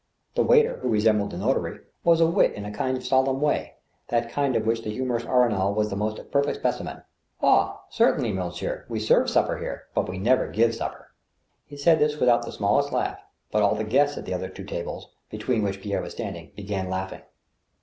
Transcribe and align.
The 0.33 0.41
waiter, 0.41 0.77
who 0.79 0.89
resembled 0.89 1.29
the 1.29 1.37
notary, 1.37 1.79
was 2.03 2.21
a 2.21 2.25
wit 2.25 2.53
in 2.53 2.65
a 2.65 2.71
kind 2.71 2.97
of 2.97 3.05
solemn 3.05 3.39
way— 3.39 3.75
that 4.07 4.31
kind 4.31 4.55
of 4.55 4.65
which 4.65 4.81
the 4.81 4.89
humorist 4.89 5.27
Amal 5.27 5.75
was 5.75 5.91
the 5.91 5.95
most 5.95 6.19
perfect 6.31 6.57
specimen." 6.57 7.03
Oh! 7.43 7.79
certainly, 7.91 8.31
monsieur, 8.31 8.83
we 8.89 8.99
serve 8.99 9.29
supper 9.29 9.59
here, 9.59 9.83
but 9.93 10.09
we 10.09 10.17
never 10.17 10.47
give 10.47 10.73
supper." 10.73 11.11
He 11.67 11.77
said 11.77 11.99
this 11.99 12.17
without 12.17 12.43
the 12.43 12.51
smallest 12.51 12.91
laugh, 12.91 13.19
but 13.51 13.61
all 13.61 13.75
the 13.75 13.83
guests 13.83 14.17
at 14.17 14.25
the 14.25 14.33
other 14.33 14.49
two 14.49 14.63
tables, 14.65 15.07
between 15.29 15.61
which 15.61 15.81
Pierre 15.81 16.01
was 16.01 16.13
standing, 16.13 16.51
began 16.55 16.89
laughing. 16.89 17.21